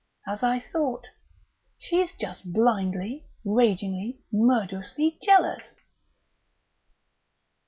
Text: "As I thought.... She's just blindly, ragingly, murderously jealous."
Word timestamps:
"As 0.25 0.41
I 0.41 0.59
thought.... 0.59 1.09
She's 1.77 2.11
just 2.15 2.51
blindly, 2.51 3.27
ragingly, 3.45 4.17
murderously 4.31 5.19
jealous." 5.21 5.79